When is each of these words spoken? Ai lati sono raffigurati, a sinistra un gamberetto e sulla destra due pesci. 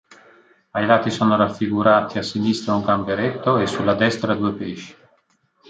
Ai 0.71 0.87
lati 0.87 1.11
sono 1.11 1.35
raffigurati, 1.37 2.17
a 2.17 2.23
sinistra 2.23 2.73
un 2.73 2.83
gamberetto 2.83 3.59
e 3.59 3.67
sulla 3.67 3.93
destra 3.93 4.33
due 4.33 4.53
pesci. 4.55 4.95